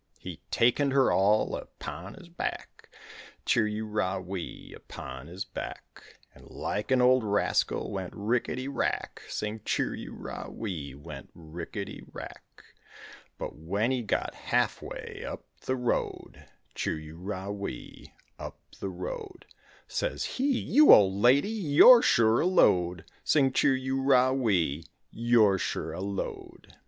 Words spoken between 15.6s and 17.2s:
the road, Chir u